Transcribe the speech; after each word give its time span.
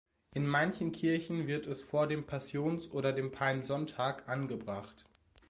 In 0.33 0.47
manchen 0.47 0.91
Kirchen 0.91 1.45
wird 1.45 1.67
es 1.67 1.83
vor 1.83 2.07
dem 2.07 2.25
Passions- 2.25 2.89
oder 2.89 3.13
dem 3.13 3.29
Palmsonntag 3.31 4.27
angebracht. 4.27 5.05